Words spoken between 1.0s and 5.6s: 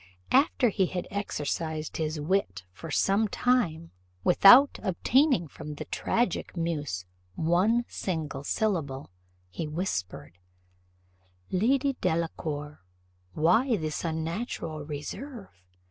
exercised his wit for some time, without obtaining